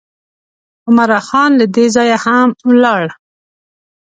عمرا 0.87 1.19
خان 1.27 1.51
له 1.59 1.65
دې 1.75 1.85
ځایه 1.95 2.17
هم 2.25 2.49
ولاړ. 2.69 3.03